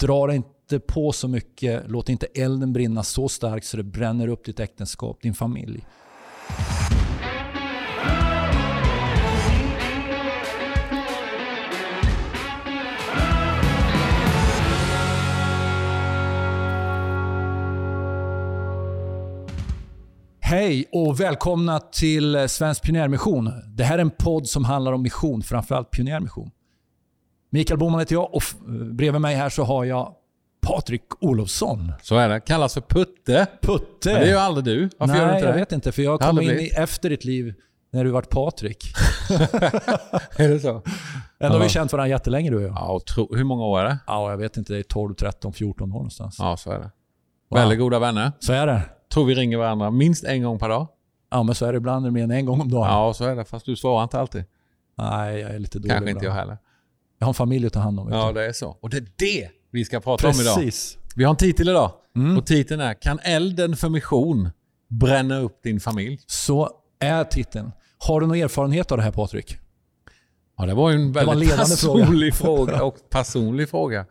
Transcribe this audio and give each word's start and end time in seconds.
Dra 0.00 0.26
dig 0.26 0.36
inte 0.36 0.80
på 0.80 1.12
så 1.12 1.28
mycket. 1.28 1.82
Låt 1.86 2.08
inte 2.08 2.26
elden 2.26 2.72
brinna 2.72 3.02
så 3.02 3.28
starkt 3.28 3.66
så 3.66 3.76
det 3.76 3.82
bränner 3.82 4.28
upp 4.28 4.44
ditt 4.44 4.60
äktenskap, 4.60 5.22
din 5.22 5.34
familj. 5.34 5.86
Hej 20.40 20.88
och 20.92 21.20
välkomna 21.20 21.80
till 21.80 22.48
Svensk 22.48 22.82
Pionjärmission. 22.82 23.50
Det 23.76 23.84
här 23.84 23.98
är 23.98 24.02
en 24.02 24.10
podd 24.10 24.46
som 24.46 24.64
handlar 24.64 24.92
om 24.92 25.02
mission, 25.02 25.42
framförallt 25.42 25.90
pionjärmission. 25.90 26.50
Mikael 27.50 27.78
Boman 27.78 28.00
heter 28.00 28.14
jag 28.14 28.34
och 28.34 28.42
bredvid 28.92 29.20
mig 29.20 29.34
här 29.34 29.48
så 29.48 29.64
har 29.64 29.84
jag 29.84 30.14
Patrik 30.60 31.02
Olofsson. 31.20 31.92
Så 32.02 32.16
är 32.16 32.28
det. 32.28 32.40
Kallas 32.40 32.74
för 32.74 32.80
Putte. 32.80 33.46
Putte. 33.62 34.12
Men 34.12 34.14
det 34.14 34.26
är 34.26 34.32
ju 34.32 34.36
aldrig 34.36 34.64
du. 34.64 34.90
Varför 34.98 35.14
Nej, 35.14 35.22
gör 35.22 35.28
du 35.28 35.34
inte 35.34 35.46
jag 35.46 35.54
det? 35.54 35.58
vet 35.60 35.72
inte. 35.72 35.92
För 35.92 36.02
jag 36.02 36.20
kom 36.20 36.40
in 36.40 36.50
i, 36.50 36.70
efter 36.76 37.10
ditt 37.10 37.24
liv 37.24 37.54
när 37.92 38.04
du 38.04 38.10
vart 38.10 38.30
Patrik. 38.30 38.84
är 40.36 40.48
det 40.48 40.60
så? 40.60 40.82
Ändå 41.38 41.56
har 41.56 41.62
vi 41.62 41.68
känt 41.68 41.92
varandra 41.92 42.08
jättelänge 42.08 42.50
du 42.50 42.56
och 42.56 42.62
jag. 42.62 42.70
Ja, 42.70 42.92
och 42.92 43.06
tro, 43.06 43.36
hur 43.36 43.44
många 43.44 43.64
år 43.64 43.80
är 43.80 43.84
det? 43.84 43.98
Ja, 44.06 44.30
jag 44.30 44.38
vet 44.38 44.56
inte. 44.56 44.72
Det 44.72 44.78
är 44.78 44.82
12, 44.82 45.14
13, 45.14 45.52
14 45.52 45.90
år 45.90 45.94
någonstans. 45.94 46.36
Ja, 46.38 46.56
så 46.56 46.70
är 46.70 46.78
det. 46.78 46.90
Wow. 47.50 47.60
Väldigt 47.60 47.78
goda 47.78 47.98
vänner. 47.98 48.32
Så 48.40 48.52
är 48.52 48.66
det. 48.66 48.82
Tror 49.12 49.24
vi 49.24 49.34
ringer 49.34 49.58
varandra 49.58 49.90
minst 49.90 50.24
en 50.24 50.42
gång 50.42 50.58
per 50.58 50.68
dag. 50.68 50.88
Ja, 51.30 51.42
men 51.42 51.54
så 51.54 51.66
är 51.66 51.72
det 51.72 51.76
ibland 51.76 52.12
mer 52.12 52.24
än 52.24 52.30
en 52.30 52.46
gång 52.46 52.60
om 52.60 52.70
dagen. 52.70 52.88
Ja, 52.88 53.14
så 53.14 53.24
är 53.24 53.36
det. 53.36 53.44
Fast 53.44 53.66
du 53.66 53.76
svarar 53.76 54.02
inte 54.02 54.20
alltid. 54.20 54.44
Nej, 54.98 55.40
jag 55.40 55.50
är 55.50 55.58
lite 55.58 55.78
dålig 55.78 55.90
Kanske 55.90 56.10
inte 56.10 56.24
jag 56.24 56.32
heller. 56.32 56.58
Jag 57.20 57.26
har 57.26 57.30
en 57.30 57.34
familj 57.34 57.66
att 57.66 57.72
ta 57.72 57.80
hand 57.80 58.00
om. 58.00 58.08
Ja, 58.12 58.32
det 58.32 58.46
är 58.46 58.52
så. 58.52 58.76
Och 58.80 58.90
det 58.90 58.96
är 58.96 59.06
det 59.16 59.48
vi 59.70 59.84
ska 59.84 60.00
prata 60.00 60.28
om 60.28 60.34
idag. 60.40 60.56
Precis. 60.56 60.98
Vi 61.16 61.24
har 61.24 61.30
en 61.30 61.36
titel 61.36 61.68
idag. 61.68 61.92
Mm. 62.16 62.36
Och 62.38 62.46
titeln 62.46 62.80
är 62.80 62.94
Kan 62.94 63.18
elden 63.22 63.76
för 63.76 63.88
mission 63.88 64.48
bränna 64.88 65.38
upp 65.38 65.62
din 65.62 65.80
familj? 65.80 66.20
Så 66.26 66.70
är 67.00 67.24
titeln. 67.24 67.72
Har 67.98 68.20
du 68.20 68.26
någon 68.26 68.36
erfarenhet 68.36 68.92
av 68.92 68.98
det 68.98 69.04
här 69.04 69.12
Patrik? 69.12 69.56
Ja, 70.58 70.66
det 70.66 70.74
var 70.74 70.90
ju 70.90 70.96
en 70.96 71.12
var 71.12 71.20
en 71.22 71.26
väldigt 71.26 71.48
ledande 71.48 71.76
fråga. 71.76 72.04
personlig 72.04 72.34
fråga. 72.34 72.82
och 72.82 72.96
personlig 73.10 73.68
fråga. 73.68 74.06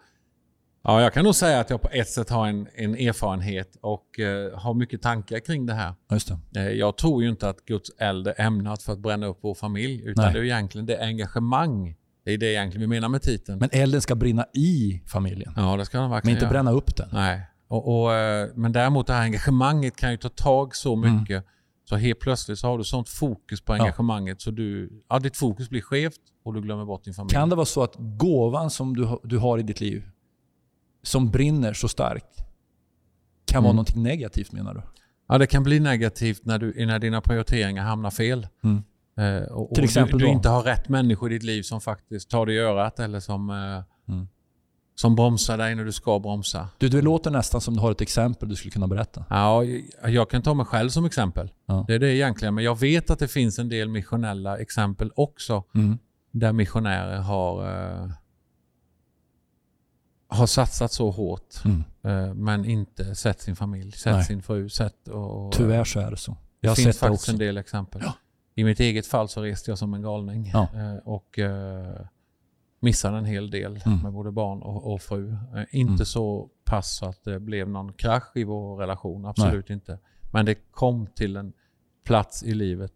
Ja, 0.83 1.01
jag 1.01 1.13
kan 1.13 1.23
nog 1.25 1.35
säga 1.35 1.59
att 1.59 1.69
jag 1.69 1.81
på 1.81 1.89
ett 1.91 2.09
sätt 2.09 2.29
har 2.29 2.47
en, 2.47 2.67
en 2.75 2.95
erfarenhet 2.95 3.77
och 3.81 4.19
eh, 4.19 4.59
har 4.59 4.73
mycket 4.73 5.01
tankar 5.01 5.39
kring 5.39 5.65
det 5.65 5.73
här. 5.73 5.93
Just 6.11 6.31
det. 6.51 6.59
Eh, 6.59 6.67
Jag 6.69 6.97
tror 6.97 7.23
ju 7.23 7.29
inte 7.29 7.49
att 7.49 7.65
Guds 7.65 7.89
eld 7.97 8.27
är 8.27 8.41
ämnat 8.41 8.83
för 8.83 8.93
att 8.93 8.99
bränna 8.99 9.25
upp 9.27 9.37
vår 9.41 9.53
familj, 9.53 10.01
utan 10.05 10.23
Nej. 10.25 10.33
det 10.33 10.39
är 10.39 10.43
egentligen 10.43 10.85
det 10.85 11.01
engagemang. 11.05 11.95
Det 12.23 12.31
är 12.33 12.37
det 12.37 12.45
egentligen 12.53 12.81
vi 12.81 12.87
menar 12.95 13.09
med 13.09 13.21
titeln. 13.21 13.59
Men 13.59 13.69
elden 13.71 14.01
ska 14.01 14.15
brinna 14.15 14.45
i 14.53 15.01
familjen. 15.07 15.53
ja, 15.55 15.77
det 15.77 15.85
ska 15.85 15.97
den 15.97 16.03
Men 16.03 16.11
verkligen 16.11 16.35
inte 16.37 16.45
göra. 16.45 16.51
bränna 16.53 16.71
upp 16.71 16.95
den. 16.95 17.09
Nej. 17.13 17.41
Och, 17.67 18.01
och, 18.03 18.13
eh, 18.13 18.49
men 18.55 18.71
däremot 18.71 19.07
det 19.07 19.13
här 19.13 19.21
engagemanget 19.23 19.95
kan 19.95 20.11
ju 20.11 20.17
ta 20.17 20.29
tag 20.29 20.75
så 20.75 20.95
Mm. 20.95 21.19
mycket. 21.19 21.45
Så 21.89 21.95
helt 21.95 22.19
plötsligt 22.19 22.59
så 22.59 22.67
har 22.67 22.77
du 22.77 22.83
sånt 22.83 23.09
fokus 23.09 23.61
på 23.61 23.73
Ja. 23.77 23.81
engagemanget 23.81 24.41
så 24.41 24.51
du, 24.51 24.89
ja, 25.09 25.19
ditt 25.19 25.37
fokus 25.37 25.69
blir 25.69 25.81
skevt 25.81 26.19
och 26.45 26.53
du 26.53 26.61
glömmer 26.61 26.85
bort 26.85 27.03
din 27.03 27.13
familj. 27.13 27.33
Kan 27.33 27.49
det 27.49 27.55
vara 27.55 27.65
så 27.65 27.83
att 27.83 27.95
gåvan 27.97 28.69
som 28.69 28.95
du, 28.95 29.19
du 29.23 29.37
har 29.37 29.57
i 29.59 29.63
ditt 29.63 29.81
liv, 29.81 30.03
som 31.03 31.31
brinner 31.31 31.73
så 31.73 31.87
starkt, 31.87 32.37
kan 33.45 33.63
vara 33.63 33.69
Mm. 33.71 33.75
någonting 33.75 34.03
negativt 34.03 34.51
menar 34.51 34.73
du? 34.73 34.81
Ja, 35.27 35.37
det 35.37 35.47
kan 35.47 35.63
bli 35.63 35.79
negativt 35.79 36.45
när, 36.45 36.59
du, 36.59 36.85
när 36.85 36.99
dina 36.99 37.21
prioriteringar 37.21 37.83
hamnar 37.83 38.11
fel. 38.11 38.47
Mm. 38.63 38.83
Eh, 39.19 39.41
och, 39.43 39.69
Till 39.75 39.83
och 39.83 39.85
exempel 39.85 40.19
du, 40.19 40.25
du 40.25 40.25
då? 40.25 40.31
inte 40.31 40.49
har 40.49 40.63
rätt 40.63 40.89
människor 40.89 41.31
i 41.31 41.33
ditt 41.33 41.43
liv 41.43 41.63
som 41.63 41.81
faktiskt 41.81 42.29
tar 42.29 42.45
dig 42.45 42.55
i 42.55 42.59
örat 42.59 42.99
eller 42.99 43.19
som, 43.19 43.49
eh, 43.49 44.13
Mm. 44.13 44.27
som 44.95 45.15
bromsar 45.15 45.57
dig 45.57 45.75
när 45.75 45.85
du 45.85 45.91
ska 45.91 46.19
bromsa. 46.19 46.69
Du, 46.77 46.89
det 46.89 47.01
låter 47.01 47.31
nästan 47.31 47.61
som 47.61 47.73
du 47.73 47.79
har 47.79 47.91
ett 47.91 48.01
exempel 48.01 48.49
du 48.49 48.55
skulle 48.55 48.71
kunna 48.71 48.87
berätta. 48.87 49.25
Ja, 49.29 49.63
jag- 49.63 50.11
jag 50.11 50.29
kan 50.29 50.41
ta 50.41 50.53
mig 50.53 50.65
själv 50.65 50.89
som 50.89 51.05
exempel. 51.05 51.51
Ja. 51.65 51.85
Det 51.87 51.93
är 51.95 51.99
det 51.99 52.15
egentligen. 52.15 52.55
Men 52.55 52.63
jag 52.63 52.79
vet 52.79 53.09
att 53.09 53.19
det 53.19 53.27
finns 53.27 53.59
en 53.59 53.69
del 53.69 53.89
missionella 53.89 54.57
exempel 54.57 55.11
också. 55.15 55.63
Mm. 55.75 55.97
Där 56.31 56.53
missionärer 56.53 57.17
har, 57.17 57.67
eh, 58.03 58.09
har 60.27 60.45
satsat 60.47 60.91
så 60.91 61.11
hårt. 61.11 61.55
Mm. 61.65 61.83
Eh, 62.03 62.33
men 62.33 62.65
inte 62.65 63.15
sett 63.15 63.41
sin 63.41 63.55
familj, 63.55 63.91
sett 63.91 64.13
Nej. 64.13 64.23
sin 64.25 64.41
fru, 64.41 64.69
sett 64.69 65.07
och... 65.07 65.51
Tyvärr 65.53 65.83
så 65.83 65.99
är 65.99 66.11
det 66.11 66.17
så. 66.17 66.37
Jag 66.59 66.69
har 66.69 66.75
det 66.75 66.81
finns 66.81 66.95
det 66.95 66.99
faktiskt 66.99 67.23
också. 67.23 67.31
en 67.31 67.37
del 67.37 67.57
exempel. 67.57 68.01
Ja. 68.05 68.13
I 68.59 68.63
mitt 68.63 68.79
eget 68.79 69.07
fall 69.07 69.27
så 69.29 69.41
reste 69.41 69.71
jag 69.71 69.77
som 69.77 69.93
en 69.93 70.01
galning 70.01 70.49
Ja. 70.53 70.67
eh, 70.73 70.95
och 71.07 71.39
eh, 71.39 71.95
missade 72.79 73.17
en 73.17 73.25
hel 73.25 73.49
del 73.49 73.79
Mm. 73.85 73.99
med 74.03 74.13
både 74.13 74.31
barn 74.31 74.61
och, 74.61 74.93
och 74.93 75.01
fru. 75.01 75.29
Eh, 75.31 75.63
inte 75.71 75.91
Mm. 75.93 76.05
så 76.05 76.49
pass 76.65 77.03
att 77.03 77.23
det 77.23 77.39
blev 77.39 77.69
någon 77.69 77.93
krasch 77.93 78.31
i 78.35 78.43
vår 78.43 78.77
relation, 78.77 79.25
absolut 79.25 79.69
inte. 79.69 79.99
Men 80.31 80.45
det 80.45 80.55
kom 80.71 81.07
till 81.07 81.35
en 81.35 81.53
plats 82.05 82.43
i 82.43 82.53
livet 82.53 82.93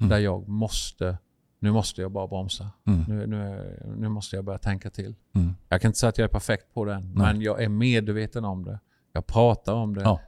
Mm. 0.00 0.10
där 0.10 0.18
jag 0.18 0.48
måste, 0.48 1.18
nu 1.58 1.70
måste 1.72 2.00
jag 2.00 2.10
bara 2.10 2.26
bromsa. 2.26 2.70
Mm. 2.86 3.04
Nu, 3.08 3.26
nu, 3.26 3.94
nu 3.98 4.08
måste 4.08 4.36
jag 4.36 4.44
börja 4.44 4.58
tänka 4.58 4.90
till. 4.90 5.14
Mm. 5.34 5.54
Jag 5.68 5.80
kan 5.80 5.88
inte 5.88 5.98
säga 5.98 6.08
att 6.10 6.18
jag 6.18 6.24
är 6.24 6.32
perfekt 6.32 6.74
på 6.74 6.84
det, 6.84 7.00
men 7.14 7.40
jag 7.40 7.62
är 7.62 7.68
medveten 7.68 8.44
om 8.44 8.64
det. 8.64 8.80
Jag 9.12 9.26
pratar 9.26 9.72
om 9.74 9.94
det. 9.94 10.02
Ja. 10.02 10.20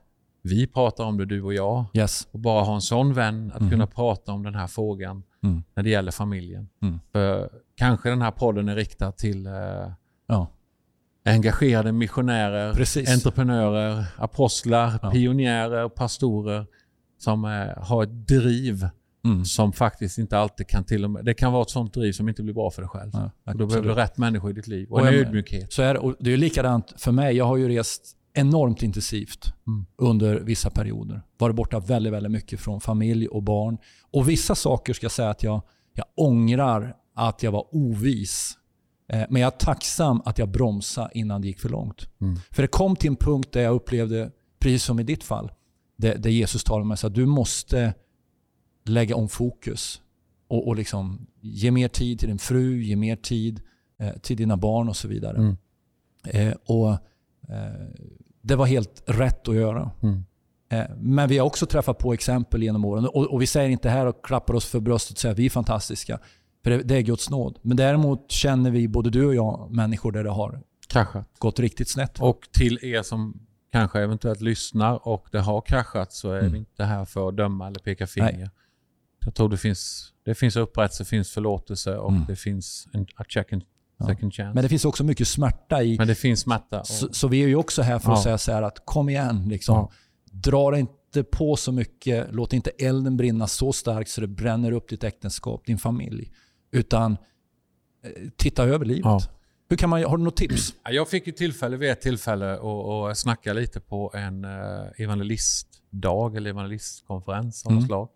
Vi 0.49 0.67
pratar 0.67 1.05
om 1.05 1.17
det, 1.19 1.25
du 1.25 1.43
och 1.43 1.55
jag. 1.55 1.85
Yes. 1.95 2.29
Och 2.33 2.39
bara 2.39 2.63
ha 2.65 2.75
en 2.75 2.81
sån 2.81 3.15
vän 3.15 3.53
att 3.55 3.61
Mhm. 3.61 3.71
kunna 3.71 3.87
prata 3.87 4.33
om 4.33 4.43
den 4.43 4.55
här 4.55 4.67
frågan 4.67 5.23
Mm. 5.45 5.63
när 5.75 5.83
det 5.83 5.91
gäller 5.91 6.13
familjen. 6.13 6.69
Mm. 6.83 7.01
För 7.13 7.51
kanske 7.77 8.09
den 8.11 8.23
här 8.23 8.31
podden 8.31 8.69
är 8.69 8.77
riktad 8.77 9.13
till 9.13 9.47
eh, 9.47 9.53
Ja. 10.29 10.47
engagerade 11.25 11.93
missionärer, 11.93 12.75
Precis. 12.75 13.11
entreprenörer, 13.15 14.05
apostlar, 14.17 14.99
Ja. 15.03 15.11
pionjärer, 15.11 15.89
pastorer 15.89 16.67
som 17.19 17.45
eh, 17.45 17.83
har 17.85 18.03
ett 18.03 18.27
driv 18.29 18.89
Mm. 19.25 19.45
som 19.45 19.73
faktiskt 19.73 20.19
inte 20.19 20.39
alltid 20.39 20.67
kan 20.69 20.85
till 20.85 21.05
och 21.05 21.11
med... 21.11 21.25
Det 21.25 21.35
kan 21.35 21.53
vara 21.53 21.63
ett 21.63 21.71
sånt 21.71 21.95
driv 21.95 22.13
som 22.13 22.29
inte 22.29 22.43
blir 22.43 22.55
bra 22.55 22.71
för 22.71 22.83
dig 22.83 22.89
själv. 22.89 23.11
Ja, 23.13 23.31
och 23.53 23.59
då 23.59 23.67
behöver 23.67 23.89
du 23.89 23.95
rätt 23.95 24.19
människor 24.19 24.51
i 24.51 24.53
ditt 24.53 24.67
liv 24.67 24.89
och, 24.91 25.01
Och 25.01 25.09
en 25.09 25.15
ödmjukhet. 25.15 25.73
Så 25.73 25.83
är 25.83 25.95
det. 25.95 26.01
Och 26.01 26.15
det 26.21 26.33
är 26.33 26.37
likadant 26.37 26.95
för 26.97 27.13
mig. 27.13 27.37
Jag 27.37 27.45
har 27.45 27.57
ju 27.57 27.69
rest 27.69 28.17
enormt 28.39 28.83
intensivt 28.83 29.53
Mm. 29.67 29.87
under 29.97 30.41
vissa 30.41 30.71
perioder. 30.71 31.23
Varit 31.39 31.57
borta 31.57 31.79
väldigt, 31.81 32.13
väldigt 32.13 32.33
mycket 32.33 32.61
från 32.61 32.81
familj 32.81 33.29
och 33.29 33.43
barn. 33.43 33.79
Och 34.11 34.29
vissa 34.29 34.55
saker 34.55 34.93
ska 34.93 35.05
jag 35.05 35.13
säga 35.13 35.31
att 35.31 35.43
jag, 35.43 35.63
jag 35.95 36.07
ångrar 36.17 36.97
att 37.15 37.43
jag 37.43 37.53
var 37.53 37.67
ovis. 37.75 38.55
Eh, 39.13 39.25
Men 39.31 39.43
jag 39.43 39.53
är 39.55 39.59
tacksam 39.59 40.23
att 40.25 40.39
jag 40.39 40.49
bromsade 40.49 41.11
innan 41.15 41.41
det 41.41 41.47
gick 41.47 41.61
för 41.61 41.69
långt. 41.69 42.09
Mm. 42.21 42.37
För 42.51 42.63
det 42.63 42.69
kom 42.69 42.97
till 42.97 43.09
en 43.11 43.17
punkt 43.17 43.53
där 43.53 43.61
jag 43.63 43.75
upplevde, 43.75 44.31
precis 44.59 44.83
som 44.85 45.01
i 45.01 45.03
ditt 45.03 45.25
fall, 45.25 45.53
där, 45.97 46.19
där 46.19 46.31
Jesus 46.31 46.65
talade 46.65 46.85
med 46.85 46.99
mig 47.03 47.07
att 47.09 47.15
du 47.15 47.27
måste 47.27 47.95
lägga 48.85 49.17
om 49.17 49.29
fokus 49.29 50.03
och, 50.49 50.69
och 50.69 50.77
liksom 50.77 51.27
ge 51.41 51.71
mer 51.71 51.89
tid 51.89 52.19
till 52.19 52.29
din 52.29 52.39
fru, 52.39 52.83
ge 52.83 52.97
mer 52.97 53.17
tid 53.17 53.61
eh, 53.99 54.13
till 54.13 54.37
dina 54.37 54.57
barn 54.57 54.89
och 54.89 54.97
så 54.97 55.09
vidare. 55.09 55.37
Mm. 55.39 55.57
Eh, 56.25 56.55
och 56.65 56.91
eh, 57.49 57.89
Det 58.41 58.57
var 58.57 58.67
helt 58.67 59.03
rätt 59.07 59.49
att 59.49 59.55
göra. 59.55 59.91
Mm. 60.03 60.25
Eh, 60.71 60.85
men 60.97 61.29
vi 61.29 61.39
har 61.39 61.47
också 61.47 61.67
träffat 61.67 61.99
på 61.99 62.13
exempel 62.13 62.63
genom 62.63 62.85
åren. 62.85 63.05
Och, 63.07 63.25
och 63.33 63.43
Vi 63.43 63.47
säger 63.47 63.69
inte 63.69 63.91
här 63.91 64.07
och 64.07 64.25
klappar 64.25 64.55
oss 64.55 64.65
för 64.67 64.81
bröstet 64.81 65.13
och 65.17 65.19
säger 65.21 65.33
att 65.33 65.39
vi 65.39 65.47
är 65.47 65.51
fantastiska. 65.51 66.19
För 66.65 66.71
det, 66.71 66.83
det 66.83 66.95
är 66.97 67.01
Guds 67.03 67.31
nåd. 67.31 67.59
Men 67.63 67.77
däremot 67.77 68.31
känner 68.31 68.71
vi, 68.71 68.89
både 68.89 69.11
du 69.11 69.27
och 69.27 69.35
jag, 69.35 69.69
människor 69.71 70.13
där 70.13 70.25
det 70.25 70.31
har 70.31 70.61
Kraschat. 70.89 71.29
gått 71.39 71.59
riktigt 71.61 71.89
snett. 71.91 72.21
Och 72.21 72.41
till 72.53 72.79
er 72.83 73.03
som 73.03 73.41
kanske 73.73 74.01
eventuellt 74.01 74.41
lyssnar 74.41 75.09
och 75.09 75.27
det 75.33 75.41
har 75.41 75.61
kraschat 75.61 76.13
så 76.13 76.33
är 76.33 76.39
Mm. 76.41 76.53
vi 76.53 76.59
inte 76.59 76.85
här 76.85 77.05
för 77.05 77.29
att 77.29 77.37
döma 77.37 77.67
eller 77.67 77.81
peka 77.81 78.07
finger. 78.07 78.33
Nej. 78.33 78.51
Jag 79.25 79.35
tror 79.35 79.49
det 79.49 79.57
finns, 79.57 80.13
det 80.25 80.35
finns 80.35 80.57
upprättelse, 80.57 81.03
det 81.05 81.09
finns 81.09 81.31
förlåtelse 81.31 81.97
och 81.97 82.11
Mm. 82.11 82.25
det 82.29 82.37
finns 82.37 82.89
en 82.93 83.07
a 83.17 83.25
second, 83.29 83.63
Ja. 83.63 83.69
Second 84.07 84.35
chance. 84.35 84.55
Men 84.55 84.63
det 84.63 84.69
finns 84.69 84.85
också 84.85 85.05
mycket 85.05 85.29
smärta 85.29 85.83
i... 85.83 85.99
Men 85.99 86.07
det 86.09 86.15
finns 86.15 86.41
smärta. 86.41 86.81
Och, 86.81 86.87
Så, 86.87 87.09
så 87.13 87.29
vi 87.29 87.43
är 87.43 87.49
ju 87.49 87.57
också 87.57 87.83
här 87.83 87.99
för 87.99 88.13
att 88.13 88.23
säga 88.23 88.39
så 88.39 88.53
här 88.53 88.63
att 88.63 88.83
kom 88.87 89.09
igen. 89.09 89.49
Liksom. 89.49 89.89
Dra 90.33 90.71
dig 90.71 90.81
inte 90.81 91.25
på 91.25 91.57
så 91.57 91.73
mycket. 91.73 92.27
Låt 92.31 92.53
inte 92.53 92.71
elden 92.71 93.17
brinna 93.17 93.47
så 93.47 93.73
starkt 93.73 94.11
så 94.11 94.21
det 94.21 94.27
bränner 94.27 94.73
upp 94.73 94.89
ditt 94.89 95.05
äktenskap, 95.05 95.67
din 95.67 95.79
familj. 95.79 96.33
Utan 96.73 97.13
eh, 98.05 98.11
titta 98.37 98.65
över 98.65 98.85
livet. 98.87 99.05
Ja. 99.05 99.21
Hur 99.71 99.77
kan 99.77 99.91
man, 99.91 100.05
har 100.05 100.17
du 100.17 100.25
något 100.25 100.37
tips? 100.37 100.75
Ja, 100.85 100.91
Jag 100.91 101.09
fick 101.09 101.27
ju 101.27 101.33
tillfälle 101.33 101.77
vid 101.77 101.91
ett 101.91 102.01
tillfälle 102.01 102.53
att 102.55 102.65
att 103.11 103.19
snacka 103.19 103.53
lite 103.53 103.81
på 103.81 104.11
en 104.15 104.45
eh, 104.45 104.51
evangelistdag 104.97 106.37
eller 106.37 106.51
evangelistkonferens 106.51 107.67
av 107.67 107.73
något 107.73 107.79
Mm. 107.79 107.89
slag. 107.89 108.09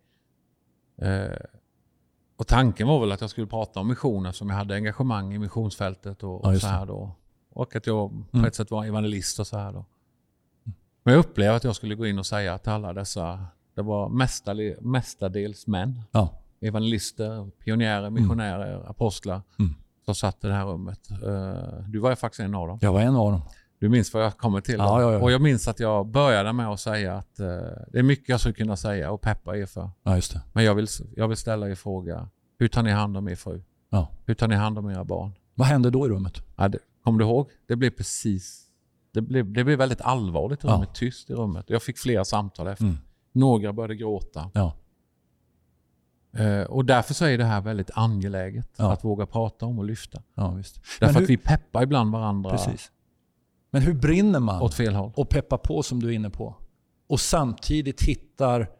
Och 2.36 2.46
tanken 2.46 2.88
var 2.88 3.00
väl 3.00 3.12
att 3.12 3.20
jag 3.20 3.30
skulle 3.30 3.46
prata 3.46 3.80
om 3.80 3.88
mission 3.88 4.26
eftersom 4.26 4.48
jag 4.50 4.56
hade 4.56 4.74
engagemang 4.74 5.34
i 5.34 5.38
missionsfältet 5.38 6.22
och, 6.22 6.30
Ja, 6.42 6.46
och 6.48 6.52
just 6.52 6.62
så 6.64 6.68
här 6.68 6.86
då. 6.86 7.10
Och 7.52 7.76
att 7.76 7.86
jag 7.86 8.10
på 8.30 8.36
Mm. 8.36 8.44
ett 8.48 8.54
sätt 8.54 8.70
var 8.70 8.84
evangelist 8.84 9.40
och 9.40 9.46
så 9.46 9.58
här 9.58 9.72
då. 9.72 9.84
Men 11.04 11.14
jag 11.14 11.18
upplevde 11.20 11.56
att 11.56 11.64
jag 11.64 11.76
skulle 11.76 11.94
gå 11.94 12.06
in 12.06 12.18
och 12.18 12.26
säga 12.26 12.58
till 12.58 12.72
alla 12.72 12.92
dessa, 12.92 13.46
det 13.74 13.82
var 13.82 14.08
mestadels, 14.80 15.66
män. 15.66 16.02
Ja. 16.12 16.28
Evangelister, 16.60 17.50
pionjärer, 17.58 18.10
missionärer, 18.10 18.90
apostlar 18.90 19.42
Mm. 19.58 19.74
som 20.04 20.14
satt 20.14 20.44
i 20.44 20.46
det 20.46 20.54
här 20.54 20.64
rummet. 20.64 21.10
Eh, 21.10 21.84
Du 21.88 21.98
var 21.98 22.14
faktiskt 22.14 22.40
en 22.40 22.54
av 22.54 22.68
dem. 22.68 22.78
Jag 22.82 22.92
var 22.92 23.00
en 23.00 23.16
av 23.16 23.32
dem. 23.32 23.40
Du 23.82 23.88
minns 23.88 24.14
vad 24.14 24.24
jag 24.24 24.36
kommer 24.36 24.60
till? 24.60 24.74
Ja, 24.78 25.00
ja, 25.02 25.12
ja. 25.12 25.18
Och 25.18 25.32
jag 25.32 25.40
minns 25.40 25.68
att 25.68 25.80
jag 25.80 26.06
började 26.06 26.52
med 26.52 26.68
att 26.68 26.80
säga 26.80 27.14
att 27.16 27.40
eh, 27.40 27.46
det 27.92 27.98
är 27.98 28.02
mycket 28.02 28.28
jag 28.28 28.40
skulle 28.40 28.54
kunna 28.54 28.76
säga 28.76 29.10
och 29.10 29.20
peppa 29.20 29.56
er 29.56 29.66
för. 29.66 29.90
Ja, 30.02 30.14
just 30.14 30.32
det. 30.32 30.42
Men 30.52 30.64
jag 30.64 30.74
vill, 30.74 30.86
jag 31.16 31.28
vill 31.28 31.36
ställa 31.36 31.68
er 31.70 31.74
fråga. 31.74 32.28
Hur 32.58 32.68
tar 32.68 32.82
ni 32.82 32.90
hand 32.90 33.16
om 33.16 33.28
er 33.28 33.34
fru? 33.34 33.62
Ja. 33.90 34.08
Hur 34.24 34.34
tar 34.34 34.48
ni 34.48 34.54
hand 34.54 34.78
om 34.78 34.90
era 34.90 35.04
barn? 35.04 35.32
Vad 35.54 35.66
hände 35.68 35.90
då 35.90 36.06
i 36.06 36.08
rummet? 36.08 36.42
Ja, 36.56 36.68
det, 36.68 36.78
kommer 37.04 37.18
du 37.18 37.24
ihåg? 37.24 37.50
Det 37.66 37.76
blev 37.76 37.90
precis... 37.90 38.62
Det 39.14 39.20
blev, 39.20 39.52
det 39.52 39.64
blev 39.64 39.78
väldigt 39.78 40.00
allvarligt 40.00 40.64
i 40.64 40.66
Ja. 40.66 40.72
rummet, 40.74 40.94
tyst 40.94 41.30
i 41.30 41.34
rummet. 41.34 41.64
Jag 41.68 41.82
fick 41.82 41.98
flera 41.98 42.24
samtal 42.24 42.66
efter. 42.66 42.84
Mm. 42.84 42.98
Några 43.32 43.72
började 43.72 43.96
gråta. 43.96 44.50
Ja. 44.54 44.74
Eh, 46.36 46.62
och 46.62 46.84
därför 46.84 47.14
så 47.14 47.24
är 47.24 47.38
det 47.38 47.44
här 47.44 47.60
väldigt 47.60 47.90
angeläget 47.94 48.68
Ja. 48.76 48.92
att 48.92 49.04
våga 49.04 49.26
prata 49.26 49.66
om 49.66 49.78
och 49.78 49.84
lyfta. 49.84 50.22
Ja, 50.34 50.50
visst. 50.50 50.80
Därför 51.00 51.14
hur, 51.14 51.22
att 51.22 51.30
vi 51.30 51.36
peppar 51.36 51.82
ibland 51.82 52.12
varandra 52.12 52.50
Precis. 52.50 52.90
Men 53.72 53.82
hur 53.82 53.94
brinner 53.94 54.40
man 54.40 54.62
åt 54.62 54.74
fel 54.74 54.94
håll. 54.94 55.12
och 55.16 55.28
peppar 55.28 55.58
på 55.58 55.82
som 55.82 56.00
du 56.02 56.08
är 56.08 56.12
inne 56.12 56.30
på 56.30 56.56
och 57.08 57.20
samtidigt 57.20 58.02
hittar 58.02 58.70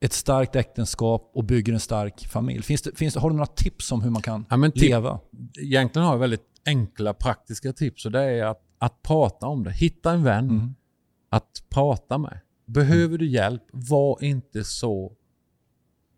ett 0.00 0.12
starkt 0.12 0.56
äktenskap 0.56 1.30
och 1.34 1.44
bygger 1.44 1.72
en 1.72 1.80
stark 1.80 2.26
familj? 2.28 2.62
Finns 2.62 2.82
det, 2.82 2.98
finns 2.98 3.14
det, 3.14 3.20
har 3.20 3.30
du 3.30 3.36
några 3.36 3.46
tips 3.46 3.92
om 3.92 4.02
hur 4.02 4.10
man 4.10 4.22
kan 4.22 4.46
Ja, 4.50 4.56
leva? 4.74 5.20
Egentligen 5.60 6.06
har 6.06 6.14
jag 6.14 6.18
väldigt 6.20 6.46
enkla 6.66 7.14
praktiska 7.14 7.72
tips 7.72 8.06
och 8.06 8.12
det 8.12 8.22
är 8.22 8.44
att, 8.44 8.60
att 8.78 9.02
prata 9.02 9.46
om 9.46 9.64
det. 9.64 9.72
Hitta 9.72 10.12
en 10.12 10.22
vän 10.24 10.50
Mm. 10.50 10.74
att 11.30 11.64
prata 11.68 12.18
med. 12.18 12.40
Behöver 12.66 13.18
du 13.18 13.26
hjälp, 13.28 13.62
var 13.72 14.24
inte 14.24 14.64
så 14.64 15.12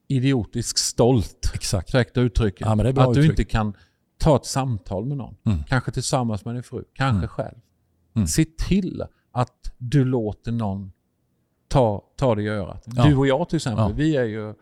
idiotiskt 0.08 0.78
stolt, 0.78 1.50
Exakt. 1.54 1.88
ursäkta 1.88 2.20
uttrycket, 2.20 2.60
Ja, 2.60 2.72
att 2.72 2.78
du 2.94 3.00
uttryck. 3.20 3.30
inte 3.30 3.44
kan 3.44 3.74
ta 4.18 4.36
ett 4.36 4.44
samtal 4.46 5.06
med 5.06 5.16
någon. 5.16 5.36
Mm. 5.46 5.62
Kanske 5.68 5.90
tillsammans 5.92 6.44
med 6.44 6.54
din 6.54 6.62
fru, 6.62 6.84
kanske 6.94 7.16
Mm. 7.16 7.28
själv. 7.28 7.56
Mm. 8.16 8.26
Se 8.26 8.44
till 8.44 9.02
att 9.32 9.72
du 9.78 10.04
låter 10.04 10.52
någon 10.52 10.92
ta, 11.68 12.02
ta 12.16 12.34
det 12.34 12.42
i 12.42 12.48
örat. 12.48 12.84
Ja. 12.86 13.04
Du 13.04 13.16
och 13.16 13.26
jag 13.26 13.48
till 13.48 13.56
exempel, 13.56 13.84
Ja. 13.88 13.94
vi 13.96 14.16
är 14.16 14.24
ju 14.24 14.54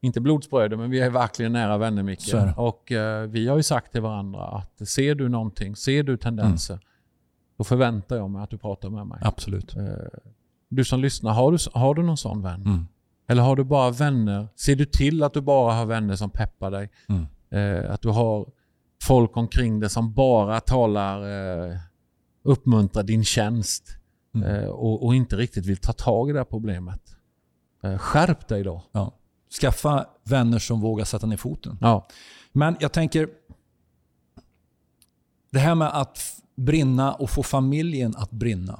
inte 0.00 0.20
blodsbröder 0.20 0.76
men 0.76 0.90
vi 0.90 1.00
är 1.00 1.10
verkligen 1.10 1.52
nära 1.52 1.78
vänner 1.78 2.02
Micke. 2.02 2.34
Och 2.56 2.92
eh, 2.92 3.26
vi 3.26 3.48
har 3.48 3.56
ju 3.56 3.62
sagt 3.62 3.92
till 3.92 4.00
varandra 4.02 4.42
att 4.44 4.88
ser 4.88 5.14
du 5.14 5.28
någonting, 5.28 5.76
ser 5.76 6.02
du 6.02 6.16
tendenser, 6.16 6.78
då 7.58 7.64
förväntar 7.64 8.16
jag 8.16 8.30
mig 8.30 8.42
att 8.42 8.50
du 8.50 8.58
pratar 8.58 8.90
med 8.90 9.06
mig. 9.06 9.18
Absolut. 9.24 9.76
Eh, 9.76 9.82
Du 10.68 10.84
som 10.84 11.00
lyssnar, 11.00 11.32
har 11.32 11.52
du, 11.52 11.58
har 11.72 11.94
du 11.94 12.02
någon 12.02 12.16
sån 12.16 12.42
vän? 12.42 12.62
Mm. 12.62 12.86
Eller 13.28 13.42
har 13.42 13.56
du 13.56 13.64
bara 13.64 13.90
vänner? 13.90 14.48
Ser 14.56 14.76
du 14.76 14.84
till 14.84 15.22
att 15.22 15.34
du 15.34 15.40
bara 15.40 15.74
har 15.74 15.86
vänner 15.86 16.16
som 16.16 16.30
peppar 16.30 16.70
dig? 16.70 16.90
Mm. 17.08 17.26
Eh, 17.50 17.92
att 17.92 18.02
du 18.02 18.08
har 18.08 18.46
folk 19.02 19.36
omkring 19.36 19.80
dig 19.80 19.90
som 19.90 20.12
bara 20.12 20.60
talar, 20.60 21.22
eh, 21.68 21.76
uppmuntrar 22.42 23.02
din 23.02 23.24
tjänst 23.24 23.96
Mm. 24.34 24.48
eh, 24.64 24.68
och, 24.68 25.06
och 25.06 25.14
inte 25.14 25.36
riktigt 25.36 25.66
vill 25.66 25.76
ta 25.76 25.92
tag 25.92 26.30
i 26.30 26.32
det 26.32 26.38
här 26.38 26.44
problemet. 26.44 27.00
Eh, 27.82 27.98
skärp 27.98 28.48
dig 28.48 28.62
då. 28.62 28.82
Ja. 28.92 29.12
Skaffa 29.60 30.06
vänner 30.24 30.58
som 30.58 30.80
vågar 30.80 31.04
sätta 31.04 31.26
ner 31.26 31.36
foten. 31.36 31.78
Ja. 31.80 32.06
Men 32.52 32.76
jag 32.80 32.92
tänker, 32.92 33.28
det 35.50 35.58
här 35.58 35.74
med 35.74 35.88
att 36.00 36.18
brinna 36.56 37.12
och 37.14 37.30
få 37.30 37.42
familjen 37.42 38.14
att 38.16 38.30
brinna. 38.30 38.72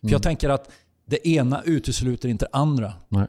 För 0.00 0.06
Mm. 0.06 0.12
jag 0.12 0.22
tänker 0.22 0.48
att 0.48 0.70
det 1.06 1.28
ena 1.28 1.62
utesluter 1.62 2.28
inte 2.28 2.44
det 2.44 2.56
andra. 2.58 2.92
Nej. 3.08 3.26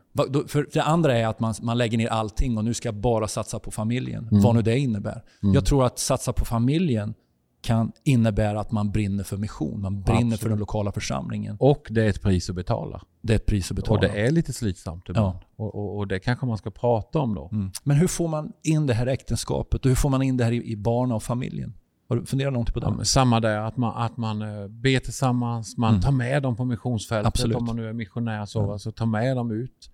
För 0.48 0.68
det 0.74 0.84
andra 0.84 1.18
är 1.18 1.28
att 1.28 1.40
man, 1.40 1.54
man 1.62 1.78
lägger 1.78 1.98
ner 1.98 2.08
allting 2.08 2.58
och 2.58 2.66
nu 2.66 2.74
ska 2.74 2.88
jag 2.88 2.96
bara 2.96 3.28
satsa 3.28 3.60
på 3.60 3.72
familjen. 3.72 4.28
Mm. 4.32 4.44
Vad 4.44 4.56
nu 4.56 4.62
det 4.62 4.80
innebär. 4.80 5.24
Mm. 5.44 5.56
Jag 5.56 5.66
tror 5.66 5.86
att 5.86 6.00
satsa 6.00 6.34
på 6.34 6.46
familjen 6.46 7.14
kan 7.62 7.92
innebära 8.04 8.60
att 8.60 8.72
man 8.72 8.92
brinner 8.92 9.24
för 9.24 9.38
mission. 9.38 9.82
Man 9.82 10.02
brinner 10.02 10.20
Absolut. 10.22 10.40
för 10.40 10.50
den 10.50 10.60
lokala 10.60 10.92
församlingen. 10.92 11.58
Och 11.60 11.88
det 11.90 12.06
är 12.06 12.10
ett 12.10 12.22
pris 12.22 12.50
att 12.50 12.56
betala. 12.56 13.02
Det 13.22 13.34
är 13.34 13.36
ett 13.36 13.46
pris 13.46 13.72
att 13.72 13.76
betala. 13.76 13.96
Och 13.96 14.02
det 14.02 14.22
är 14.22 14.32
lite 14.32 14.54
slitsamt 14.54 15.10
ibland. 15.10 15.38
Ja. 15.58 15.64
Och, 15.66 15.76
och, 15.76 15.98
och 15.98 16.08
det 16.08 16.20
kanske 16.20 16.46
man 16.46 16.58
ska 16.58 16.72
prata 16.72 17.20
om 17.20 17.36
då. 17.36 17.50
Mm. 17.52 17.72
Men 17.84 17.98
hur 17.98 18.08
får 18.08 18.28
man 18.28 18.52
in 18.64 18.88
det 18.88 18.94
här 18.94 19.08
äktenskapet 19.08 19.86
och 19.86 19.90
hur 19.90 19.96
får 19.96 20.10
man 20.10 20.22
in 20.22 20.38
det 20.38 20.44
här 20.44 20.52
i, 20.52 20.72
i 20.72 20.76
barnen 20.76 21.16
och 21.16 21.24
familjen? 21.24 21.74
Har 22.10 22.16
du 22.16 22.26
funderat 22.26 22.54
någonting 22.54 22.74
på 22.74 22.80
det? 22.80 22.94
Ja, 22.98 23.04
samma 23.04 23.40
där, 23.40 23.58
att 23.58 23.78
man, 23.78 24.04
att 24.04 24.18
man 24.18 24.42
eh, 24.42 24.68
ber 24.68 25.00
tillsammans, 25.00 25.78
man 25.78 25.90
Mm. 25.90 26.02
tar 26.02 26.12
med 26.12 26.44
dem 26.44 26.56
på 26.56 26.66
missionsfältet 26.66 27.28
Absolut. 27.28 27.58
om 27.58 27.66
man 27.66 27.76
nu 27.76 27.90
är 27.90 27.94
missionär. 27.94 28.46
Så, 28.46 28.60
Ja. 28.60 28.72
alltså, 28.74 28.92
ta 28.92 29.06
med 29.06 29.36
dem 29.38 29.52
ut. 29.52 29.90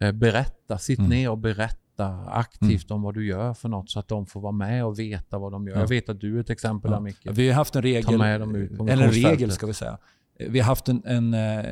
Eh, 0.00 0.12
Berätta, 0.12 0.78
sitt 0.78 0.98
Mm. 0.98 1.10
ner 1.10 1.30
och 1.30 1.38
berätta 1.38 1.79
aktivt 2.28 2.90
om 2.90 3.02
vad 3.02 3.14
du 3.14 3.26
gör 3.26 3.54
för 3.54 3.68
något 3.68 3.90
så 3.90 3.98
att 3.98 4.08
de 4.08 4.26
får 4.26 4.40
vara 4.40 4.52
med 4.52 4.84
och 4.84 4.98
veta 4.98 5.38
vad 5.38 5.52
de 5.52 5.66
gör. 5.66 5.74
Ja. 5.74 5.80
Jag 5.80 5.88
vet 5.88 6.08
att 6.08 6.20
du 6.20 6.36
är 6.36 6.40
ett 6.40 6.50
exempel 6.50 6.90
Ja. 6.90 6.96
där 6.96 7.02
Micke. 7.02 7.26
Vi 7.30 7.48
har 7.48 7.54
haft 7.54 7.76
en 7.76 7.82
regel, 7.82 8.20
eller 8.20 9.04
en 9.04 9.12
regel 9.12 9.50
ska 9.50 9.66
vi 9.66 9.74
säga. 9.74 9.98
Vi 10.48 10.58
har 10.58 10.66
haft 10.66 10.88
en, 10.88 11.02
en, 11.04 11.34
eh, 11.34 11.64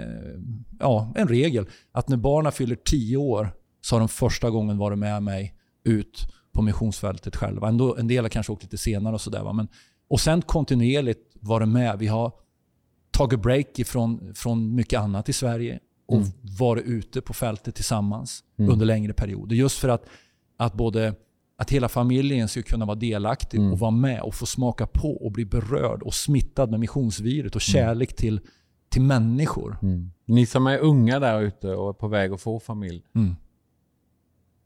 ja, 0.81 1.13
en 1.17 1.29
regel 1.29 1.67
att 1.93 2.09
när 2.09 2.17
barnen 2.17 2.53
fyller 2.53 2.77
10 2.77 3.17
år 3.17 3.51
så 3.81 3.95
har 3.95 4.01
de 4.01 4.09
första 4.09 4.51
gången 4.51 4.79
varit 4.79 4.99
med 4.99 5.23
mig 5.23 5.55
ut 5.85 6.33
på 6.53 6.63
missionsfältet 6.63 7.37
själva. 7.37 7.69
Ändå, 7.69 7.97
en 7.97 8.09
del 8.09 8.25
har 8.25 8.29
kanske 8.29 8.53
åkt 8.53 8.63
lite 8.63 8.79
senare 8.79 9.15
och 9.15 9.21
sådär. 9.21 9.53
Men, 9.53 9.69
och 10.11 10.21
sen 10.21 10.43
kontinuerligt 10.43 11.37
varit 11.41 11.69
med. 11.69 11.99
Vi 11.99 12.07
har 12.07 12.33
tagit 13.11 13.43
break 13.43 13.79
ifrån, 13.79 14.35
från 14.35 14.75
mycket 14.75 15.01
annat 15.01 15.29
i 15.29 15.33
Sverige 15.33 15.79
och 16.09 16.17
Mm. 16.17 16.29
varit 16.59 16.85
ute 16.87 17.21
på 17.21 17.33
fältet 17.35 17.75
tillsammans 17.75 18.45
Mm. 18.59 18.71
under 18.73 18.87
längre 18.87 19.13
perioder. 19.13 19.57
Just 19.57 19.79
för 19.79 19.89
att, 19.89 20.05
att 20.57 20.75
både 20.75 21.15
att 21.61 21.71
hela 21.71 21.89
familjen 21.89 22.49
ska 22.49 22.63
kunna 22.63 22.85
vara 22.85 22.95
delaktig 22.99 23.59
Mm. 23.59 23.73
och 23.73 23.79
vara 23.79 23.91
med 23.91 24.21
och 24.23 24.35
få 24.35 24.47
smaka 24.47 24.87
på 24.87 25.13
och 25.25 25.33
bli 25.33 25.45
berörd 25.45 26.03
och 26.03 26.15
smittad 26.15 26.71
med 26.71 26.81
missionsviret 26.81 27.55
och 27.55 27.61
kärlek 27.61 28.17
till, 28.17 28.41
till 28.89 29.03
människor. 29.03 29.79
Mm. 29.83 30.11
Ni 30.25 30.47
som 30.47 30.67
är 30.67 30.79
unga 30.79 31.19
där 31.19 31.41
ute 31.41 31.69
och 31.75 31.89
är 31.89 31.93
på 31.93 32.09
väg 32.09 32.33
att 32.33 32.41
få 32.41 32.61
familj. 32.61 33.03
Mm. 33.15 33.37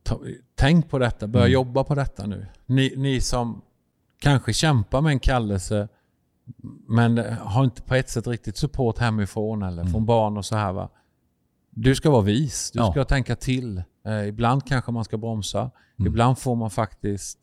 Ta, 0.03 0.21
tänk 0.55 0.89
på 0.91 0.99
detta, 0.99 1.27
börja 1.27 1.47
Mm. 1.47 1.53
jobba 1.55 1.85
på 1.85 1.95
detta 1.95 2.27
nu. 2.27 2.47
Ni, 2.67 2.95
ni 2.97 3.21
som 3.21 3.63
kanske 4.21 4.53
kämpar 4.53 5.01
med 5.01 5.11
en 5.13 5.21
kallelse 5.21 5.89
men 6.89 7.19
har 7.41 7.65
inte 7.65 7.83
på 7.83 7.95
ett 7.95 8.11
sätt 8.11 8.27
riktigt 8.27 8.57
support 8.57 8.99
hemifrån 8.99 9.63
eller 9.63 9.83
Mm. 9.83 9.93
från 9.93 10.07
barn 10.07 10.37
och 10.37 10.45
så 10.45 10.57
här. 10.57 10.73
Va? 10.73 10.89
Du 11.75 11.95
ska 11.95 12.11
vara 12.11 12.23
vis, 12.23 12.71
du 12.71 12.79
Ja. 12.79 12.91
ska 12.91 13.05
tänka 13.05 13.37
till. 13.37 13.83
Eh, 14.07 14.29
ibland 14.29 14.67
kanske 14.67 14.93
man 14.93 15.05
ska 15.05 15.19
bromsa. 15.19 15.71
Mm. 15.99 16.13
Ibland 16.13 16.39
får 16.39 16.57
man 16.57 16.71
faktiskt... 16.71 17.39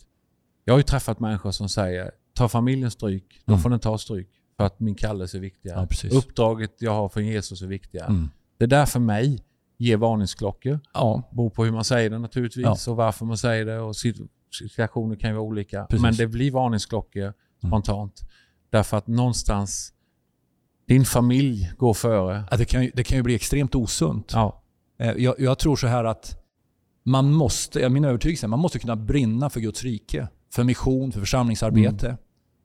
Jag 0.66 0.74
har 0.74 0.80
ju 0.80 0.84
träffat 0.84 1.20
människor 1.20 1.52
som 1.52 1.70
säger, 1.70 2.12
ta 2.34 2.48
familjen 2.50 2.92
stryk, 2.92 3.42
då 3.46 3.54
Mm. 3.54 3.62
får 3.64 3.70
den 3.70 3.80
ta 3.80 3.98
stryk. 3.98 4.30
För 4.58 4.64
att 4.66 4.80
min 4.80 4.96
kallelse 4.96 5.38
är 5.38 5.42
viktigare. 5.42 5.88
Ja. 6.04 6.10
Uppdraget 6.18 6.72
jag 6.80 6.92
har 6.94 7.10
för 7.10 7.22
Jesus 7.22 7.62
är 7.62 7.68
viktigare. 7.68 8.08
Mm. 8.08 8.30
Det 8.58 8.66
där 8.66 8.86
för 8.86 9.00
mig 9.00 9.44
ger 9.78 9.98
varningsklockor. 9.98 10.80
Ja, 10.94 11.24
Beror 11.32 11.50
på 11.50 11.66
hur 11.66 11.72
man 11.72 11.84
säger 11.84 12.10
det 12.10 12.20
naturligtvis 12.20 12.88
och 12.88 12.96
varför 12.96 13.26
man 13.26 13.38
säger 13.38 13.66
det 13.66 13.80
och 13.80 13.92
sit- 13.96 14.28
situationer 14.60 15.16
kan 15.16 15.30
ju 15.30 15.36
vara 15.36 15.46
olika. 15.46 15.86
Precis. 15.86 16.02
Men 16.04 16.14
det 16.16 16.28
blir 16.28 16.52
varningsklockor 16.52 17.34
spontant. 17.68 18.22
Därför 18.70 18.98
att 18.98 19.08
någonstans, 19.08 19.94
din 20.90 21.06
familj 21.06 21.72
går 21.78 21.94
före. 21.94 22.44
Ja, 22.52 22.58
det, 22.58 22.66
kan 22.66 22.84
ju, 22.84 22.92
det 22.94 23.04
kan 23.04 23.18
ju 23.18 23.24
bli 23.24 23.36
extremt 23.36 23.76
osunt. 23.76 24.32
Ja. 24.34 24.64
Eh, 25.00 25.12
Jag, 25.12 25.36
jag 25.40 25.60
tror 25.60 25.76
så 25.76 25.88
här 25.88 26.04
att 26.04 26.38
man 27.04 27.32
måste, 27.34 27.90
min 27.90 28.06
övertygelse 28.06 28.48
man 28.48 28.60
måste 28.60 28.80
kunna 28.80 28.96
brinna 28.96 29.50
för 29.50 29.60
Guds 29.60 29.84
rike. 29.84 30.28
För 30.54 30.64
mission, 30.64 31.12
för 31.12 31.20
församlingsarbete. 31.20 32.08
Mm. 32.08 32.18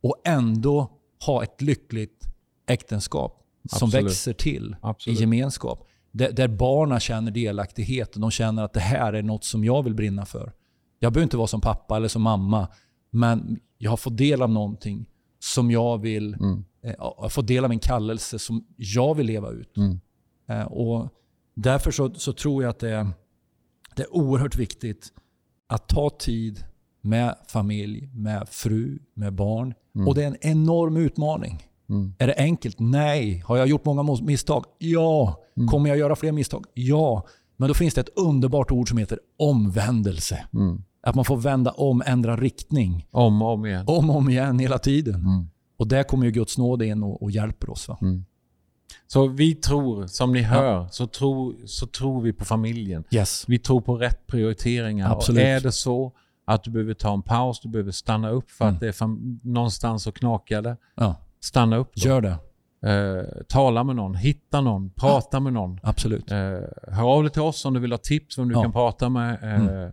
Och 0.03 0.17
ändå 0.25 0.91
ha 1.27 1.43
ett 1.43 1.63
lyckligt 1.63 2.25
äktenskap 2.67 3.41
som 3.71 3.87
Absolut. 3.87 4.07
växer 4.07 4.33
till 4.33 4.77
Absolut. 4.81 5.19
i 5.19 5.23
gemenskap. 5.23 5.89
Där, 6.13 6.33
där 6.33 6.49
barnen 6.49 7.01
känner 7.01 7.31
delaktighet 7.31 8.15
och 8.15 8.21
de 8.21 8.31
känner 8.31 8.65
att 8.65 8.73
det 8.73 8.81
här 8.81 9.13
är 9.13 9.23
något 9.23 9.45
som 9.45 9.65
jag 9.65 9.83
vill 9.83 9.95
brinna 9.95 10.27
för. 10.27 10.53
Jag 10.99 11.13
behöver 11.13 11.25
inte 11.25 11.37
vara 11.37 11.47
som 11.47 11.61
pappa 11.61 11.97
eller 11.97 12.09
som 12.09 12.23
mamma, 12.23 12.69
men 13.11 13.61
jag 13.79 13.91
har 13.91 13.97
fått 13.97 14.17
del 14.17 14.43
av 14.43 14.51
någonting 14.51 15.07
som 15.45 15.71
jag 15.71 15.99
vill, 15.99 16.35
Mm. 16.41 16.65
eh, 16.83 17.29
fått 17.29 17.47
del 17.47 17.65
av 17.65 17.71
en 17.71 17.79
kallelse 17.79 18.39
som 18.39 18.65
jag 18.77 19.15
vill 19.15 19.27
leva 19.27 19.51
ut. 19.51 19.77
Mm. 19.77 20.01
Eh, 20.49 20.63
Och 20.67 21.09
därför 21.55 21.91
så, 21.91 22.15
så 22.15 22.33
tror 22.33 22.63
jag 22.63 22.71
att 22.71 22.79
det 22.79 22.91
är, 22.91 23.09
det 23.97 24.03
är 24.03 24.15
oerhört 24.17 24.57
viktigt 24.57 25.13
att 25.67 25.89
ta 25.89 26.11
tid 26.11 26.65
med 27.01 27.35
familj, 27.49 28.09
med 28.15 28.49
fru, 28.49 28.99
med 29.15 29.33
barn. 29.33 29.75
Mm. 29.95 30.09
Och 30.09 30.15
det 30.15 30.23
är 30.23 30.27
en 30.27 30.37
enorm 30.41 30.97
utmaning. 30.97 31.63
Mm. 31.89 32.15
Är 32.19 32.27
det 32.27 32.35
enkelt? 32.39 32.77
Nej. 32.81 33.39
Har 33.47 33.57
jag 33.57 33.67
gjort 33.67 33.85
många 33.85 34.17
misstag? 34.23 34.65
Ja. 34.79 35.41
Mm. 35.57 35.69
Kommer 35.69 35.89
jag 35.89 35.99
göra 35.99 36.17
fler 36.17 36.33
misstag? 36.33 36.65
Ja. 36.75 37.27
Men 37.57 37.69
då 37.69 37.75
finns 37.75 37.95
det 37.95 38.01
ett 38.01 38.19
underbart 38.19 38.71
ord 38.71 38.89
som 38.89 38.99
heter 38.99 39.19
omvändelse. 39.39 40.47
Mm. 40.53 40.83
Att 41.07 41.15
man 41.15 41.25
får 41.25 41.37
vända 41.37 41.71
om, 41.71 42.03
ändra 42.07 42.37
riktning. 42.37 43.07
Om 43.11 43.43
och 43.43 43.53
om 43.53 43.67
igen. 43.67 43.85
Om 43.89 44.11
och 44.11 44.17
om 44.17 44.29
igen 44.31 44.59
hela 44.59 44.79
tiden. 44.79 45.15
Mm. 45.15 45.49
Och 45.77 45.89
där 45.89 46.03
kommer 46.03 46.25
ju 46.27 46.31
Guds 46.33 46.59
nåd 46.59 46.83
in 46.83 47.03
och, 47.03 47.23
och 47.23 47.31
hjälper 47.31 47.71
oss. 47.71 47.89
Mm. 48.01 48.25
Så 49.07 49.27
vi 49.29 49.55
tror, 49.55 50.07
som 50.07 50.33
ni 50.33 50.43
hör, 50.43 50.89
så, 50.91 51.07
tror, 51.07 51.55
så 51.67 51.87
tror 51.87 52.21
vi 52.23 52.33
på 52.33 52.45
familjen. 52.45 53.05
Yes. 53.11 53.45
Vi 53.49 53.59
tror 53.59 53.81
på 53.81 53.97
rätt 53.97 54.27
prioriteringar. 54.27 55.13
Absolut. 55.13 55.43
Och 55.43 55.49
är 55.49 55.61
det 55.61 55.73
så 55.73 56.13
att 56.47 56.65
du 56.65 56.71
behöver 56.71 56.95
ta 56.95 57.13
en 57.13 57.23
paus, 57.23 57.61
du 57.61 57.69
behöver 57.69 57.91
stanna 57.93 58.31
upp 58.31 58.51
för 58.51 58.65
Mm. 58.65 58.75
att 58.75 58.81
det 58.81 58.89
är 58.89 59.47
någonstans 59.49 60.03
så 60.03 60.13
knakar 60.13 60.63
det. 60.63 60.77
Ja. 60.95 61.15
Stanna 61.41 61.77
upp 61.77 61.91
då. 61.95 62.09
Gör 62.09 62.21
det. 62.21 62.37
Eh, 62.91 63.43
tala 63.49 63.85
med 63.85 63.97
någon, 63.97 64.15
hitta 64.15 64.61
någon, 64.61 64.91
prata 64.91 65.41
med 65.41 65.53
någon. 65.53 65.81
Absolut. 65.83 66.31
Eh, 66.31 66.37
hör 66.89 67.03
av 67.17 67.23
dig 67.23 67.33
till 67.33 67.43
oss 67.43 67.65
om 67.65 67.75
du 67.75 67.81
vill 67.81 67.93
ha 67.93 67.99
tips 67.99 68.39
vem 68.39 68.49
du 68.49 68.55
Ja. 68.55 68.63
kan 68.63 68.73
prata 68.73 69.09
med. 69.09 69.45
Eh, 69.45 69.61
Mm. 69.61 69.93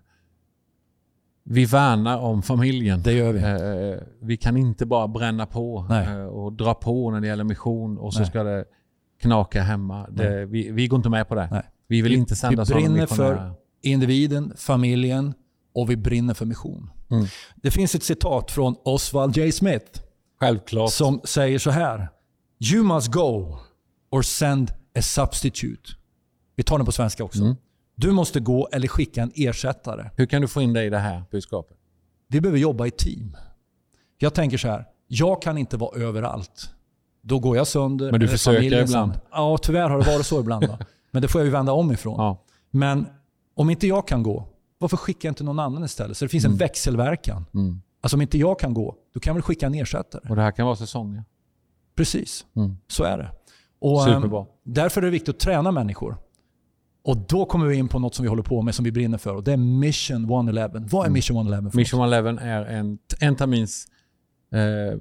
Vi 1.44 1.66
värnar 1.66 2.18
om 2.18 2.42
familjen. 2.42 3.02
Det 3.02 3.14
gör 3.14 3.34
vi. 3.34 3.40
Eh, 3.92 4.00
vi 4.22 4.38
kan 4.38 4.58
inte 4.58 4.86
bara 4.86 5.08
bränna 5.08 5.46
på 5.46 5.88
eh, 5.92 6.24
och 6.26 6.54
dra 6.54 6.74
på 6.74 7.12
när 7.12 7.22
det 7.22 7.28
gäller 7.28 7.44
mission 7.44 7.98
och 7.98 8.14
så 8.14 8.20
Nej. 8.20 8.28
ska 8.30 8.44
det 8.44 8.66
knaka 9.22 9.62
hemma. 9.62 10.08
Det, 10.10 10.46
vi, 10.46 10.72
vi 10.72 10.88
går 10.88 10.98
inte 10.98 11.10
med 11.10 11.28
på 11.28 11.36
det. 11.36 11.48
Nej. 11.52 11.64
Vi 11.88 12.02
vill 12.02 12.12
Vi- 12.12 12.18
inte 12.18 12.36
sända 12.36 12.64
vi 12.64 12.74
brinner 12.74 13.06
för- 13.06 13.54
Individen, 13.84 14.54
familjen 14.58 15.34
och 15.74 15.90
vi 15.90 15.96
brinner 15.98 16.34
för 16.34 16.46
mission. 16.46 16.90
Mm. 17.12 17.26
Det 17.56 17.72
finns 17.72 17.96
ett 17.96 18.04
citat 18.04 18.52
från 18.52 18.76
Oswald 18.84 19.38
J. 19.38 19.52
Smith 19.52 20.02
Självklart. 20.40 20.92
som 20.92 21.22
säger 21.24 21.60
så 21.60 21.70
här. 21.72 22.08
You 22.74 22.84
must 22.84 23.08
go 23.12 23.58
or 24.12 24.22
send 24.22 24.72
a 24.72 25.02
substitute. 25.02 25.90
Vi 26.56 26.64
tar 26.64 26.78
den 26.78 26.86
på 26.86 26.92
svenska 26.92 27.24
också. 27.24 27.42
Mm. 27.44 27.56
Du 28.02 28.12
måste 28.12 28.40
gå 28.40 28.70
eller 28.72 28.88
skicka 28.88 29.22
en 29.24 29.32
ersättare. 29.36 30.10
Hur 30.16 30.26
kan 30.26 30.42
du 30.42 30.48
få 30.48 30.62
in 30.62 30.74
dig 30.74 30.88
i 30.88 30.90
det 30.90 30.98
här 31.00 31.24
budskapet? 31.32 31.78
Vi 32.28 32.42
behöver 32.42 32.60
jobba 32.60 32.86
i 32.88 32.92
team. 32.92 33.38
Jag 34.18 34.34
tänker 34.34 34.58
så 34.58 34.68
här. 34.68 34.86
Jag 35.08 35.42
kan 35.42 35.58
inte 35.58 35.78
vara 35.78 36.00
överallt. 36.02 36.70
Då 37.22 37.40
går 37.40 37.58
jag 37.58 37.68
sönder. 37.68 38.12
Men 38.12 38.20
du 38.20 38.28
försöker 38.28 38.64
ibland. 38.64 38.90
sönder. 38.90 39.20
Ja, 39.32 39.58
tyvärr 39.62 39.90
har 39.90 39.98
det 40.00 40.06
varit 40.12 40.26
så 40.26 40.40
ibland. 40.40 40.68
Då. 40.68 40.78
Men 41.12 41.22
det 41.22 41.28
får 41.28 41.42
jag 41.42 41.46
ju 41.46 41.52
vända 41.52 41.72
om 41.74 41.92
ifrån. 41.92 42.16
Ja. 42.18 42.44
Men 42.72 43.08
om 43.56 43.70
inte 43.70 43.88
jag 43.88 44.08
kan 44.08 44.24
gå, 44.24 44.48
varför 44.78 44.98
skickar 44.98 45.30
jag 45.30 45.32
inte 45.32 45.44
någon 45.44 45.60
annan 45.60 45.84
istället? 45.84 46.18
Så 46.18 46.26
det 46.26 46.30
finns 46.30 46.46
en 46.46 46.56
växelverkan. 46.58 47.46
Mm. 47.54 47.82
Alltså 48.02 48.18
om 48.18 48.22
inte 48.22 48.38
jag 48.38 48.60
kan 48.60 48.74
gå, 48.74 48.96
då 49.14 49.20
kan 49.20 49.30
jag 49.32 49.34
väl 49.36 49.44
skicka 49.44 49.66
en 49.66 49.74
ersättare. 49.74 50.30
Och 50.30 50.36
det 50.36 50.42
här 50.42 50.52
kan 50.52 50.66
vara 50.66 50.76
säsonger. 50.76 51.24
Precis, 51.96 52.46
Mm. 52.56 52.78
så 52.88 53.04
är 53.04 53.18
det. 53.18 53.32
Och, 53.80 54.08
ehm, 54.08 54.14
Superbra. 54.16 54.46
därför 54.64 55.02
är 55.02 55.06
det 55.06 55.12
viktigt 55.12 55.36
att 55.36 55.40
träna 55.42 55.72
människor. 55.72 56.18
Och 57.04 57.18
då 57.18 57.46
kommer 57.46 57.66
vi 57.68 57.76
in 57.76 57.88
på 57.88 58.00
något 58.00 58.16
som 58.16 58.24
vi 58.24 58.30
håller 58.30 58.44
på 58.44 58.62
med, 58.62 58.76
som 58.76 58.86
vi 58.86 58.92
brinner 58.92 59.18
för. 59.18 59.36
Och 59.36 59.44
det 59.44 59.54
är 59.54 59.58
Mission 59.58 60.24
111. 60.24 60.80
Vad 60.80 61.02
är 61.02 61.06
Mm. 61.06 61.14
Mission 61.14 61.38
111 61.38 61.72
för 61.72 61.78
Mission 61.78 62.14
11 62.14 62.42
är 62.42 62.66
en, 62.66 62.98
en 63.20 63.36
termins 63.36 63.88
eh, 64.54 65.00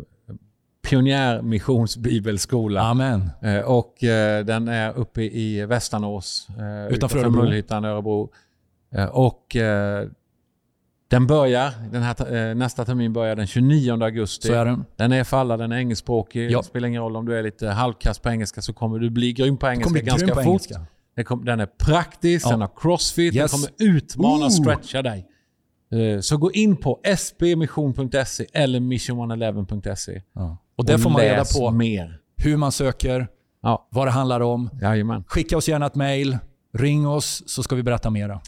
pionjärmissionsbibelskola. 0.88 2.80
Amen. 2.80 3.30
Eh, 3.42 3.58
och 3.60 4.04
eh, 4.04 4.44
den 4.44 4.68
är 4.68 4.92
uppe 4.98 5.22
i 5.22 5.66
Västanås, 5.66 6.48
eh, 6.58 6.94
utanför, 6.94 7.18
Örebro. 7.18 7.40
Mullhyttan, 7.42 7.84
Örebro. 7.84 8.32
Eh, 8.94 9.04
och 9.04 9.56
eh, 9.56 10.08
den 11.08 11.26
börjar, 11.26 11.70
den 11.92 12.02
här, 12.02 12.34
eh, 12.50 12.54
nästa 12.54 12.84
termin 12.84 13.12
börjar 13.12 13.36
den 13.36 13.46
29 13.46 14.02
augusti. 14.02 14.48
Så 14.48 14.54
är 14.54 14.64
den. 14.64 14.84
Den 14.96 15.12
är 15.12 15.24
för 15.24 15.36
alla, 15.36 15.56
den 15.56 15.72
är 15.72 15.76
engelskspråkig. 15.76 16.50
Ja. 16.50 16.58
Det 16.58 16.64
spelar 16.64 16.88
ingen 16.88 17.02
roll 17.02 17.16
om 17.16 17.26
du 17.26 17.38
är 17.38 17.42
lite 17.42 17.68
halvkass 17.68 18.18
på 18.18 18.28
engelska 18.28 18.62
så 18.62 18.72
kommer 18.72 18.98
du 18.98 19.10
bli 19.10 19.32
grym 19.32 19.56
på 19.56 19.68
engelska 19.68 20.00
ganska 20.00 20.34
fort. 20.34 20.44
engelska. 20.44 20.80
Den, 21.16 21.24
kom, 21.24 21.44
den 21.44 21.60
är 21.60 21.66
praktisk, 21.66 22.46
Ja. 22.46 22.50
den 22.50 22.60
har 22.60 22.70
crossfit, 22.76 23.34
Yes. 23.34 23.50
den 23.52 23.60
kommer 23.60 23.96
utmana 23.96 24.44
och 24.44 24.52
stretcha 24.52 25.02
dig. 25.02 25.26
Eh, 25.92 26.20
Så 26.20 26.36
gå 26.36 26.52
in 26.52 26.76
på 26.76 27.00
spmission.se 27.18 28.46
eller 28.52 28.80
mission111.se 28.80 30.22
Ja. 30.34 30.56
Och 30.76 30.84
där 30.84 30.98
får 30.98 31.10
man 31.10 31.20
reda 31.20 31.44
på 31.58 31.70
mer. 31.70 32.18
hur 32.36 32.56
man 32.56 32.72
söker, 32.72 33.28
Ja, 33.62 33.88
vad 33.90 34.06
det 34.06 34.10
handlar 34.10 34.40
om. 34.40 34.70
jajamän. 34.82 35.24
Skicka 35.26 35.56
oss 35.56 35.68
gärna 35.68 35.86
ett 35.86 35.94
mail, 35.94 36.38
ring 36.78 37.06
oss 37.08 37.42
så 37.46 37.62
ska 37.62 37.76
vi 37.76 37.82
berätta 37.82 38.10
mera. 38.10 38.40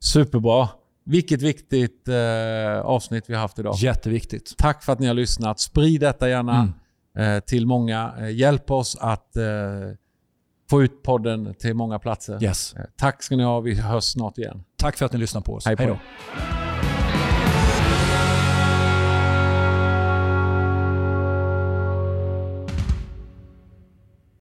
Superbra. 0.00 0.68
Vilket 1.04 1.42
viktigt 1.42 2.08
eh, 2.08 2.80
avsnitt 2.84 3.24
vi 3.26 3.34
har 3.34 3.40
haft 3.40 3.58
idag. 3.58 3.74
Jätteviktigt. 3.76 4.54
Tack 4.58 4.82
för 4.82 4.92
att 4.92 4.98
ni 4.98 5.06
har 5.06 5.14
lyssnat. 5.14 5.60
Sprid 5.60 6.00
detta 6.00 6.28
gärna 6.28 6.72
Mm. 7.16 7.36
eh, 7.36 7.40
till 7.40 7.66
många. 7.66 8.12
Eh, 8.18 8.30
hjälp 8.30 8.70
oss 8.70 8.96
att 9.00 9.36
eh, 9.36 9.42
få 10.70 10.82
ut 10.82 11.02
podden 11.02 11.54
till 11.54 11.74
många 11.74 11.98
platser. 11.98 12.44
Yes. 12.44 12.74
Eh, 12.74 12.82
tack 12.96 13.22
ska 13.22 13.36
ni 13.36 13.42
ha. 13.42 13.60
Vi 13.60 13.74
hörs 13.80 14.04
snart 14.04 14.38
igen. 14.38 14.64
Tack 14.76 14.96
för 14.96 15.06
att 15.06 15.12
ni 15.12 15.18
lyssnar 15.18 15.40
på 15.40 15.52
oss. 15.52 15.66
Hej 15.66 15.76
då. 15.76 15.98